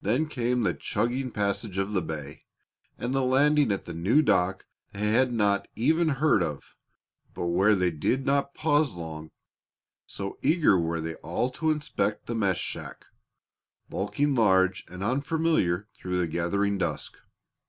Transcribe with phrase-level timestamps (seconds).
[0.00, 2.44] Then came the chugging passage of the bay,
[2.96, 6.76] and the landing at the new dock they had not even heard of,
[7.34, 9.32] but where they did not pause long,
[10.06, 13.06] so eager were they all to inspect the mess shack,
[13.88, 17.16] bulking large and unfamiliar through the gathering dusk.